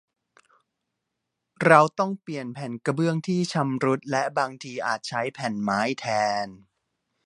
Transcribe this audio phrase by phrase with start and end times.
[1.65, 6.05] เราต้องเปลี่ยนแผ่นกระเบื้องที่ชำรุด และบางทีอาจใช้แผ่นไม้แท
[6.45, 6.47] น